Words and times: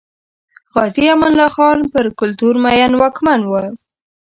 غازي 0.75 1.05
امان 1.13 1.31
الله 1.33 1.49
خان 1.55 1.79
پر 1.91 2.05
کلتور 2.19 2.55
مین 2.63 2.91
واکمن 3.01 3.41
و. 3.45 3.53